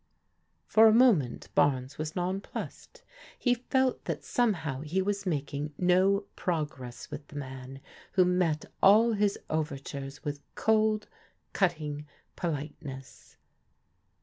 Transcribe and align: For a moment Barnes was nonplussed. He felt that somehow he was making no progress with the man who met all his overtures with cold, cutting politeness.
For 0.65 0.87
a 0.87 0.91
moment 0.93 1.49
Barnes 1.53 1.99
was 1.99 2.15
nonplussed. 2.15 3.03
He 3.37 3.53
felt 3.53 4.05
that 4.05 4.23
somehow 4.23 4.81
he 4.81 4.99
was 4.99 5.27
making 5.27 5.75
no 5.77 6.21
progress 6.35 7.11
with 7.11 7.27
the 7.27 7.35
man 7.35 7.81
who 8.13 8.25
met 8.25 8.65
all 8.81 9.11
his 9.13 9.37
overtures 9.47 10.23
with 10.25 10.41
cold, 10.55 11.07
cutting 11.53 12.07
politeness. 12.35 13.37